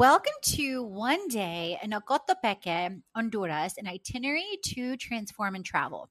[0.00, 6.08] Welcome to One Day in Ocotepeque, Honduras, an itinerary to transform and travel.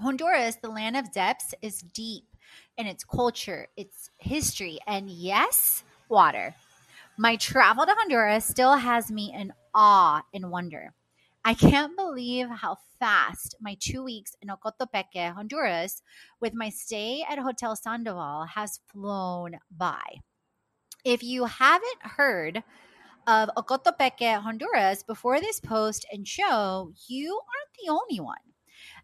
[0.00, 2.24] Honduras, the land of depths, is deep
[2.78, 6.54] in its culture, its history, and yes, water.
[7.18, 10.94] My travel to Honduras still has me in awe and wonder.
[11.44, 16.00] I can't believe how fast my two weeks in Ocotepeque, Honduras,
[16.40, 20.22] with my stay at Hotel Sandoval, has flown by.
[21.04, 22.62] If you haven't heard,
[23.26, 28.36] of Ocotepeque, Honduras, before this post and show, you aren't the only one.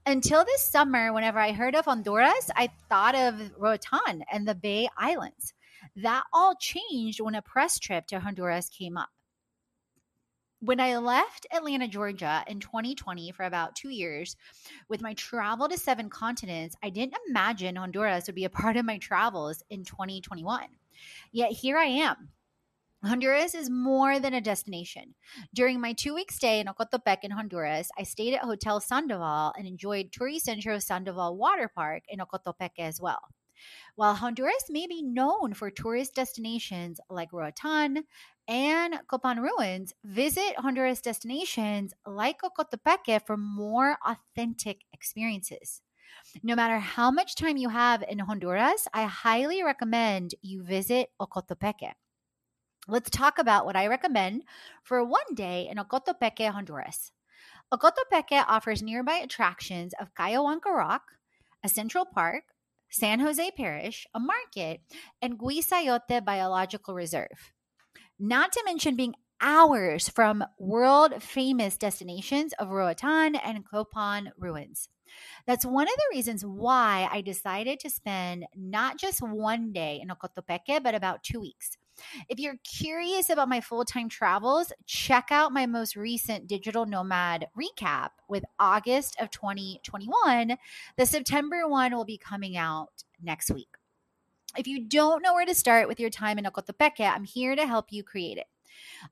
[0.04, 4.88] Until this summer, whenever I heard of Honduras, I thought of Roatan and the Bay
[4.96, 5.52] Islands.
[5.96, 9.10] That all changed when a press trip to Honduras came up.
[10.60, 14.36] When I left Atlanta, Georgia in 2020 for about two years
[14.88, 18.86] with my travel to seven continents, I didn't imagine Honduras would be a part of
[18.86, 20.62] my travels in 2021.
[21.30, 22.30] Yet here I am,
[23.06, 25.14] Honduras is more than a destination.
[25.54, 29.66] During my two week stay in Ocotepeque in Honduras, I stayed at Hotel Sandoval and
[29.66, 33.20] enjoyed Turicentro Sandoval Water Park in Ocotepeque as well.
[33.94, 38.04] While Honduras may be known for tourist destinations like Roatan
[38.46, 45.80] and Copan Ruins, visit Honduras destinations like Ocotepeque for more authentic experiences.
[46.42, 51.92] No matter how much time you have in Honduras, I highly recommend you visit Ocotepeque.
[52.88, 54.44] Let's talk about what I recommend
[54.84, 57.10] for one day in Ocotepeque, Honduras.
[57.74, 61.02] Ocotepeque offers nearby attractions of Cayahuanca Rock,
[61.64, 62.44] a central park,
[62.88, 64.82] San Jose Parish, a market,
[65.20, 67.52] and Guisayote Biological Reserve.
[68.20, 74.88] Not to mention being hours from world famous destinations of Roatan and Copan ruins.
[75.44, 80.08] That's one of the reasons why I decided to spend not just one day in
[80.08, 81.76] Ocotepeque, but about two weeks.
[82.28, 87.48] If you're curious about my full time travels, check out my most recent digital nomad
[87.58, 90.56] recap with August of 2021.
[90.96, 93.76] The September one will be coming out next week.
[94.56, 97.66] If you don't know where to start with your time in Ocotepeque, I'm here to
[97.66, 98.46] help you create it.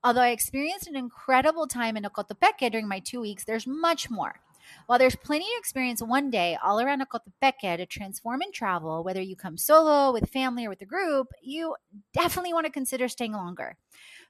[0.03, 4.41] Although I experienced an incredible time in Ocotepeque during my two weeks, there's much more.
[4.85, 9.21] While there's plenty to experience one day all around Ocotepeque to transform and travel, whether
[9.21, 11.75] you come solo, with family, or with a group, you
[12.13, 13.77] definitely want to consider staying longer.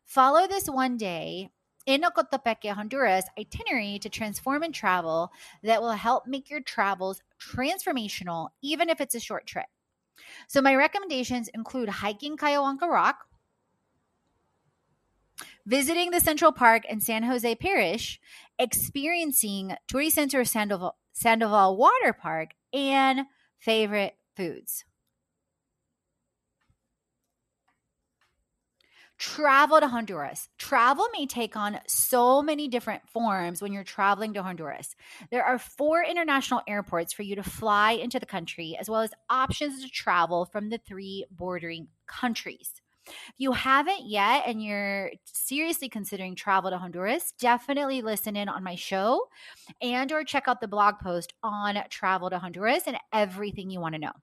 [0.06, 1.50] Follow this one day
[1.86, 5.32] in Ocotepeque, Honduras itinerary to transform and travel
[5.64, 9.66] that will help make your travels transformational, even if it's a short trip.
[10.48, 13.28] So, my recommendations include hiking Cayahuanca Rock,
[15.66, 18.20] visiting the Central Park and San Jose Parish,
[18.60, 23.22] experiencing Turicentro Sandoval, Sandoval Water Park, and
[23.60, 24.86] favorite foods.
[29.18, 30.50] Travel to Honduras.
[30.58, 34.94] Travel may take on so many different forms when you're traveling to Honduras.
[35.32, 39.12] There are four international airports for you to fly into the country, as well as
[39.30, 42.82] options to travel from the three bordering countries.
[43.08, 48.64] If you haven't yet and you're seriously considering travel to Honduras, definitely listen in on
[48.64, 49.28] my show
[49.82, 53.96] and or check out the blog post on travel to Honduras and everything you want
[53.96, 54.14] to know.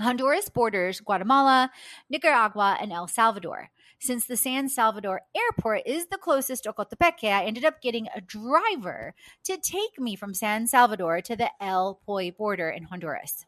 [0.00, 1.70] Honduras borders Guatemala,
[2.08, 3.70] Nicaragua, and El Salvador.
[3.98, 8.22] Since the San Salvador airport is the closest to Ocotepeque, I ended up getting a
[8.22, 9.14] driver
[9.44, 13.44] to take me from San Salvador to the El Poy border in Honduras.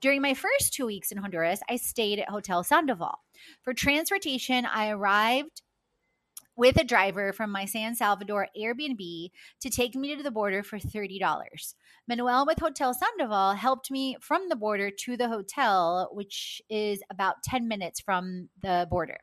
[0.00, 3.18] During my first two weeks in Honduras, I stayed at Hotel Sandoval.
[3.62, 5.62] For transportation, I arrived
[6.56, 10.78] with a driver from my San Salvador Airbnb to take me to the border for
[10.78, 11.74] $30.
[12.06, 17.42] Manuel with Hotel Sandoval helped me from the border to the hotel, which is about
[17.42, 19.18] 10 minutes from the border.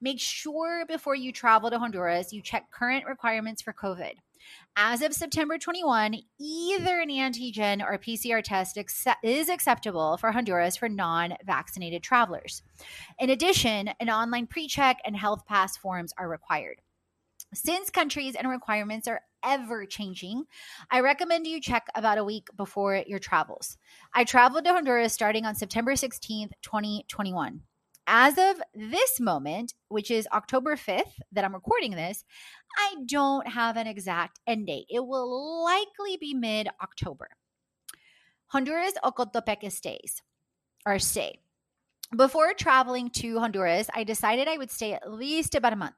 [0.00, 4.12] Make sure before you travel to Honduras, you check current requirements for COVID.
[4.76, 8.78] As of September 21, either an antigen or PCR test
[9.22, 12.62] is acceptable for Honduras for non vaccinated travelers.
[13.18, 16.80] In addition, an online pre check and health pass forms are required.
[17.54, 20.44] Since countries and requirements are ever changing,
[20.90, 23.78] I recommend you check about a week before your travels.
[24.12, 27.62] I traveled to Honduras starting on September 16th, 2021.
[28.06, 32.24] As of this moment, which is October 5th that I'm recording this,
[32.78, 34.86] I don't have an exact end date.
[34.88, 37.28] It will likely be mid October.
[38.48, 40.22] Honduras Ocotepeque stays
[40.86, 41.40] or stay.
[42.16, 45.96] Before traveling to Honduras, I decided I would stay at least about a month.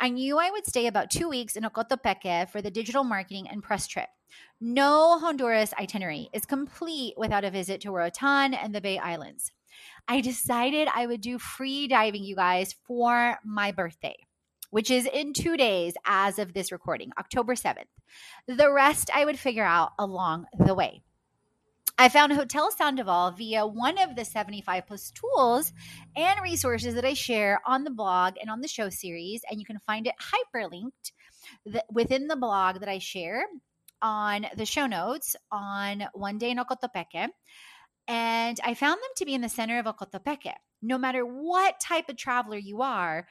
[0.00, 3.62] I knew I would stay about two weeks in Ocotepeque for the digital marketing and
[3.62, 4.08] press trip.
[4.60, 9.52] No Honduras itinerary is complete without a visit to Roatan and the Bay Islands.
[10.08, 14.16] I decided I would do free diving, you guys, for my birthday,
[14.70, 17.84] which is in two days as of this recording, October 7th.
[18.46, 21.02] The rest I would figure out along the way.
[21.98, 25.72] I found Hotel Sandoval via one of the 75 plus tools
[26.16, 29.42] and resources that I share on the blog and on the show series.
[29.48, 31.12] And you can find it hyperlinked
[31.92, 33.44] within the blog that I share
[34.00, 37.28] on the show notes on One Day in Ocotepeque.
[38.08, 40.54] And I found them to be in the center of Ocotepeque.
[40.82, 43.26] No matter what type of traveler you are,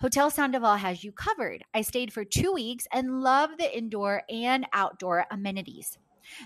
[0.00, 1.64] Hotel Sandoval has you covered.
[1.72, 5.96] I stayed for two weeks and love the indoor and outdoor amenities.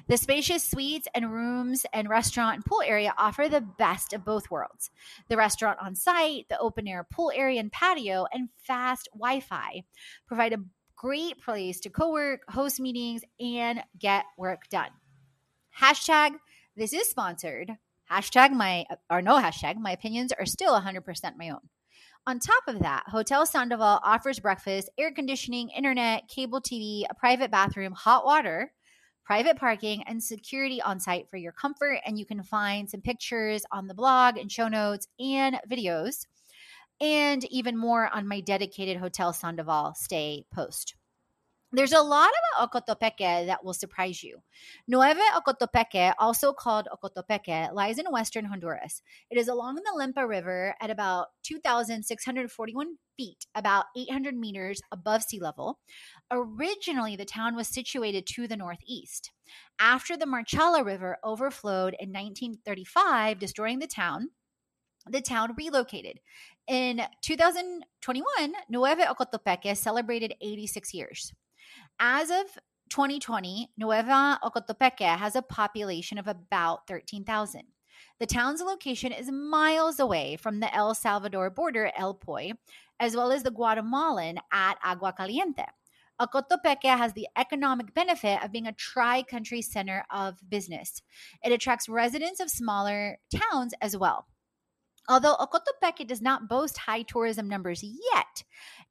[0.08, 4.50] The spacious suites and rooms and restaurant and pool area offer the best of both
[4.50, 4.90] worlds.
[5.28, 9.82] The restaurant on site, the open air pool area and patio, and fast Wi Fi
[10.26, 10.64] provide a
[10.96, 14.90] great place to co work, host meetings, and get work done.
[15.78, 16.32] Hashtag
[16.80, 17.76] this is sponsored.
[18.10, 21.60] Hashtag my, or no hashtag, my opinions are still 100% my own.
[22.26, 27.50] On top of that, Hotel Sandoval offers breakfast, air conditioning, internet, cable TV, a private
[27.50, 28.72] bathroom, hot water,
[29.26, 32.00] private parking, and security on site for your comfort.
[32.06, 36.26] And you can find some pictures on the blog and show notes and videos,
[36.98, 40.94] and even more on my dedicated Hotel Sandoval stay post.
[41.72, 44.42] There's a lot about Ocotepeque that will surprise you.
[44.88, 49.02] Nueva Ocotepeque, also called Ocotepeque, lies in western Honduras.
[49.30, 55.38] It is along the Lempa River at about 2,641 feet, about 800 meters above sea
[55.38, 55.78] level.
[56.32, 59.30] Originally, the town was situated to the northeast.
[59.78, 64.30] After the Marchala River overflowed in 1935, destroying the town,
[65.08, 66.18] the town relocated.
[66.66, 71.32] In 2021, Nueva Ocotepeque celebrated 86 years.
[72.02, 72.46] As of
[72.88, 77.62] 2020, Nueva Ocotepeque has a population of about 13,000.
[78.18, 82.52] The town's location is miles away from the El Salvador border, El Poy,
[82.98, 85.66] as well as the Guatemalan at Agua Caliente.
[86.18, 91.02] Ocotepeque has the economic benefit of being a tri country center of business.
[91.44, 94.26] It attracts residents of smaller towns as well.
[95.10, 98.44] Although Ocotepeque does not boast high tourism numbers yet,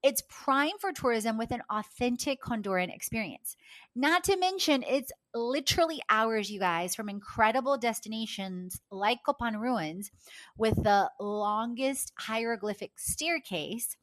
[0.03, 3.55] it's prime for tourism with an authentic Honduran experience.
[3.95, 10.11] Not to mention, it's literally hours, you guys, from incredible destinations like Copan Ruins
[10.57, 13.95] with the longest hieroglyphic staircase,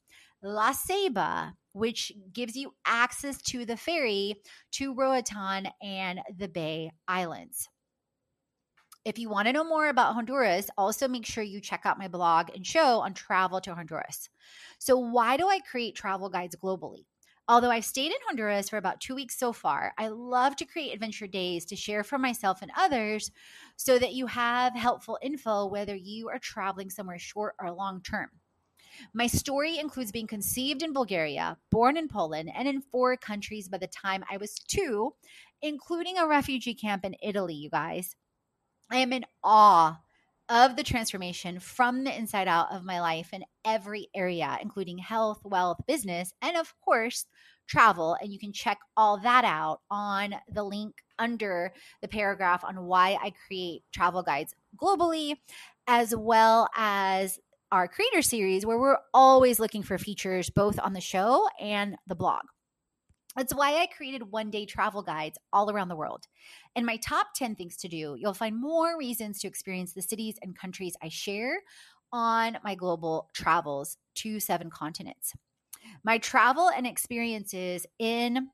[0.42, 4.36] La Ceiba, which gives you access to the ferry
[4.72, 7.68] to Roatan and the Bay Islands.
[9.06, 12.08] If you want to know more about Honduras, also make sure you check out my
[12.08, 14.28] blog and show on travel to Honduras.
[14.80, 17.04] So, why do I create travel guides globally?
[17.46, 20.92] Although I've stayed in Honduras for about two weeks so far, I love to create
[20.92, 23.30] adventure days to share for myself and others
[23.76, 28.30] so that you have helpful info whether you are traveling somewhere short or long term.
[29.14, 33.78] My story includes being conceived in Bulgaria, born in Poland, and in four countries by
[33.78, 35.14] the time I was two,
[35.62, 38.16] including a refugee camp in Italy, you guys.
[38.90, 40.00] I am in awe
[40.48, 45.40] of the transformation from the inside out of my life in every area, including health,
[45.44, 47.26] wealth, business, and of course,
[47.66, 48.16] travel.
[48.20, 53.18] And you can check all that out on the link under the paragraph on why
[53.20, 55.36] I create travel guides globally,
[55.88, 57.40] as well as
[57.72, 62.14] our creator series, where we're always looking for features both on the show and the
[62.14, 62.42] blog.
[63.36, 66.24] That's why I created one day travel guides all around the world.
[66.74, 70.38] In my top 10 things to do, you'll find more reasons to experience the cities
[70.42, 71.58] and countries I share
[72.12, 75.34] on my global travels to seven continents.
[76.02, 78.48] My travel and experiences in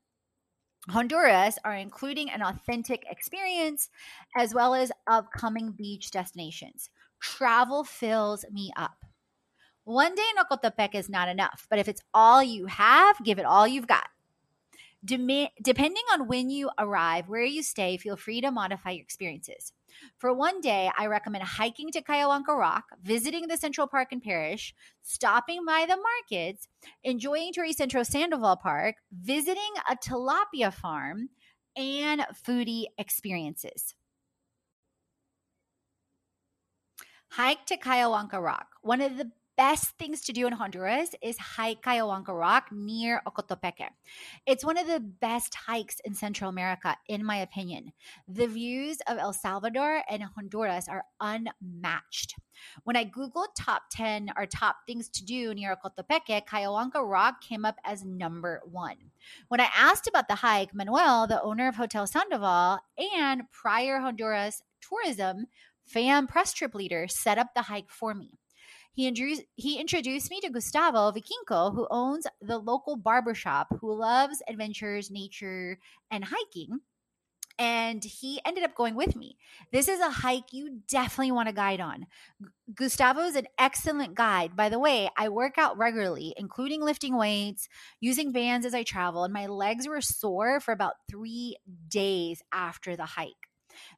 [0.89, 3.89] Honduras are including an authentic experience
[4.35, 6.89] as well as upcoming beach destinations.
[7.21, 9.05] Travel fills me up.
[9.85, 13.45] One day in Ocotepeque is not enough, but if it's all you have, give it
[13.45, 14.07] all you've got.
[15.05, 19.73] Dem- depending on when you arrive, where you stay, feel free to modify your experiences.
[20.17, 24.73] For one day, I recommend hiking to Cayahuanca Rock, visiting the Central Park and Parish,
[25.01, 26.67] stopping by the markets,
[27.03, 31.29] enjoying Centro Sandoval Park, visiting a tilapia farm,
[31.75, 33.95] and foodie experiences.
[37.29, 38.67] Hike to Cayahuanca Rock.
[38.83, 43.87] One of the best things to do in Honduras is hike Cayahuanca Rock near Ocotepeque.
[44.45, 47.93] It's one of the best hikes in Central America, in my opinion.
[48.27, 52.35] The views of El Salvador and Honduras are unmatched.
[52.83, 57.65] When I Googled top 10 or top things to do near Ocotepeque, Cayahuanca Rock came
[57.65, 58.97] up as number one.
[59.49, 64.63] When I asked about the hike, Manuel, the owner of Hotel Sandoval and prior Honduras
[64.81, 65.47] tourism
[65.85, 68.39] fan press trip leader, set up the hike for me.
[68.93, 74.41] He introduced, he introduced me to Gustavo Vikinko, who owns the local barbershop, who loves
[74.47, 75.79] adventures, nature,
[76.11, 76.79] and hiking.
[77.59, 79.37] And he ended up going with me.
[79.71, 82.07] This is a hike you definitely want to guide on.
[82.73, 84.55] Gustavo is an excellent guide.
[84.55, 87.69] By the way, I work out regularly, including lifting weights,
[87.99, 91.57] using bands as I travel, and my legs were sore for about three
[91.87, 93.31] days after the hike.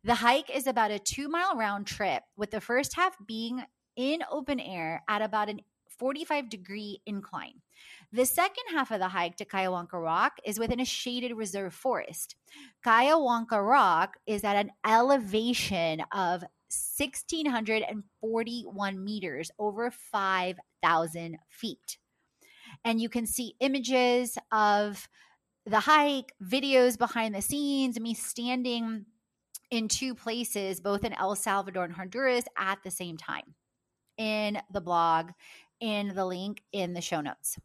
[0.04, 3.64] The hike is about a two mile round trip, with the first half being
[3.96, 5.62] in open air at about an
[5.98, 7.62] 45 degree incline.
[8.12, 12.36] The second half of the hike to Cayahuanca Rock is within a shaded reserve forest.
[12.86, 16.44] Cayahuanca Rock is at an elevation of
[16.98, 21.98] 1,641 meters, over 5,000 feet.
[22.84, 25.08] And you can see images of
[25.66, 29.06] the hike, videos behind the scenes, me standing
[29.72, 33.56] in two places, both in El Salvador and Honduras at the same time
[34.18, 35.32] in the blog,
[35.80, 37.58] in the link in the show notes.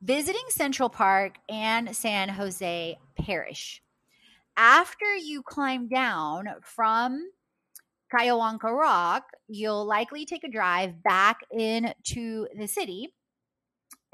[0.00, 3.82] Visiting Central Park and San Jose Parish.
[4.56, 7.30] After you climb down from
[8.12, 13.14] Cayahuanca Rock, you'll likely take a drive back into the city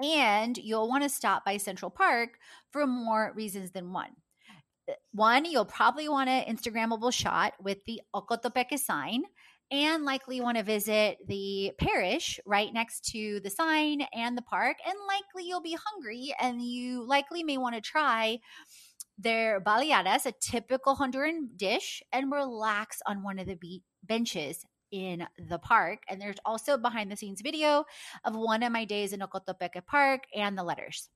[0.03, 2.38] and you'll want to stop by Central Park
[2.71, 4.11] for more reasons than one.
[5.12, 9.23] One, you'll probably want an Instagrammable shot with the Ocotepeque sign
[9.75, 14.76] and likely want to visit the parish right next to the sign and the park.
[14.87, 18.38] And likely you'll be hungry and you likely may want to try
[19.19, 25.26] their baleadas, a typical Honduran dish, and relax on one of the be- benches in
[25.49, 26.02] the park.
[26.09, 27.85] And there's also behind the scenes video
[28.25, 31.11] of one of my days in Ocotepeque Park and the letters.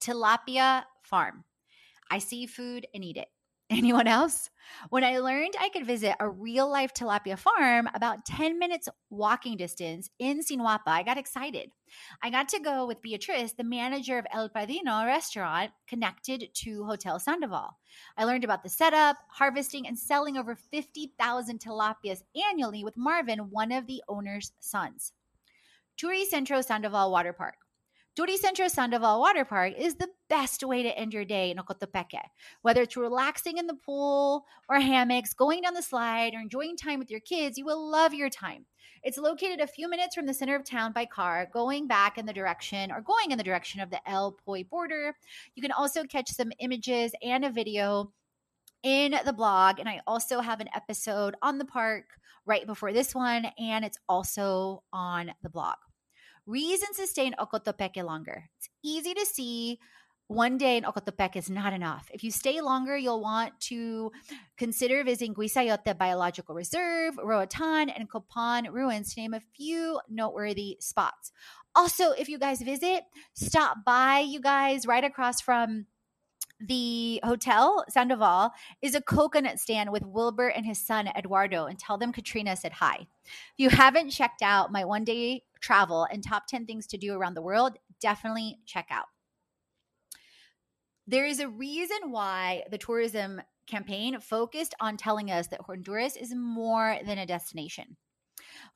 [0.00, 1.42] Tilapia Farm.
[2.08, 3.28] I see food and eat it.
[3.70, 4.50] Anyone else?
[4.90, 9.56] When I learned I could visit a real life tilapia farm about 10 minutes walking
[9.56, 11.70] distance in Sinuapa, I got excited.
[12.22, 17.18] I got to go with Beatrice, the manager of El Padrino restaurant connected to Hotel
[17.18, 17.70] Sandoval.
[18.18, 23.72] I learned about the setup, harvesting, and selling over 50,000 tilapias annually with Marvin, one
[23.72, 25.12] of the owner's sons.
[25.96, 27.63] Turi Centro Sandoval Water Park.
[28.16, 32.20] Turi Centro Sandoval Water Park is the best way to end your day in Ocotepeque.
[32.62, 37.00] Whether it's relaxing in the pool or hammocks, going down the slide, or enjoying time
[37.00, 38.66] with your kids, you will love your time.
[39.02, 42.24] It's located a few minutes from the center of town by car, going back in
[42.24, 45.16] the direction or going in the direction of the El Poy border.
[45.56, 48.12] You can also catch some images and a video
[48.84, 49.80] in the blog.
[49.80, 52.04] And I also have an episode on the park
[52.46, 55.74] right before this one, and it's also on the blog.
[56.46, 58.50] Reasons to stay in Ocotepeque longer.
[58.58, 59.78] It's easy to see
[60.28, 62.08] one day in Ocotepeque is not enough.
[62.12, 64.10] If you stay longer, you'll want to
[64.56, 71.30] consider visiting Guisayote Biological Reserve, Roatan, and Copan ruins to name a few noteworthy spots.
[71.74, 75.86] Also, if you guys visit, stop by, you guys, right across from
[76.66, 81.98] the hotel Sandoval is a coconut stand with Wilbur and his son Eduardo and tell
[81.98, 83.06] them Katrina said hi.
[83.24, 87.14] If you haven't checked out my one day travel and top 10 things to do
[87.14, 89.06] around the world, definitely check out.
[91.06, 96.34] There is a reason why the tourism campaign focused on telling us that Honduras is
[96.34, 97.96] more than a destination.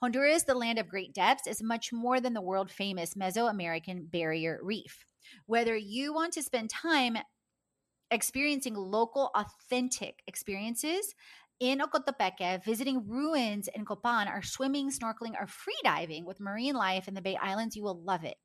[0.01, 4.59] Honduras, the land of great depths, is much more than the world famous Mesoamerican barrier
[4.63, 5.05] reef.
[5.47, 7.19] Whether you want to spend time
[8.11, 11.15] experiencing local, authentic experiences
[11.61, 17.15] in Ocotepeque, visiting ruins in Copan, or swimming, snorkeling, or freediving with marine life in
[17.15, 18.37] the Bay Islands, you will love it.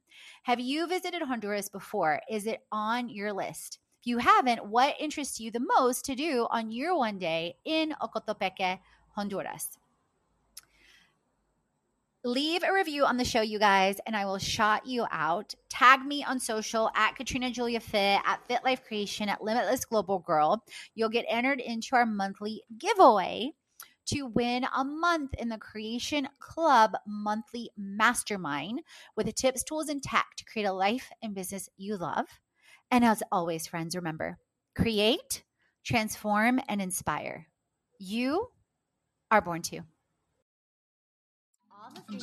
[0.44, 2.22] Have you visited Honduras before?
[2.30, 3.80] Is it on your list?
[4.02, 7.94] If you haven't, what interests you the most to do on your one day in
[8.02, 8.80] Ocotepeque,
[9.16, 9.78] Honduras?
[12.24, 15.54] Leave a review on the show, you guys, and I will shout you out.
[15.70, 20.20] Tag me on social at Katrina Julia Fit, at Fit Life Creation, at Limitless Global
[20.20, 20.64] Girl.
[20.96, 23.52] You'll get entered into our monthly giveaway
[24.06, 28.82] to win a month in the Creation Club monthly mastermind
[29.18, 32.28] with the tips, tools, and tech to create a life and business you love.
[32.90, 34.38] And as always, friends, remember
[34.76, 35.44] create,
[35.84, 37.48] transform, and inspire.
[38.00, 38.48] You
[39.30, 39.82] are born to.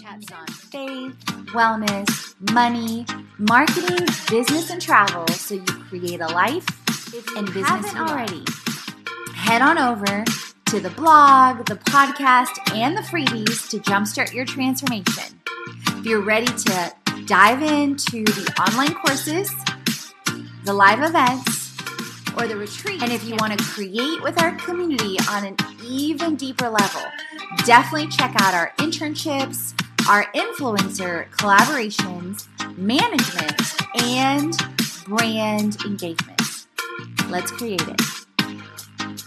[0.01, 1.17] Chats on faith,
[1.53, 3.07] wellness, money,
[3.39, 6.67] marketing, business, and travel so you create a life
[7.37, 8.45] and business already.
[9.35, 10.25] Head on over
[10.67, 15.41] to the blog, the podcast, and the freebies to jumpstart your transformation.
[15.89, 16.93] If you're ready to
[17.27, 19.51] dive into the online courses,
[20.65, 21.77] the live events,
[22.37, 26.37] or the retreat, and if you want to create with our community on an even
[26.37, 27.03] deeper level,
[27.65, 29.75] definitely check out our internships,
[30.09, 33.61] our influencer collaborations, management,
[34.13, 34.55] and
[35.07, 36.41] brand engagement.
[37.29, 38.20] Let's create it.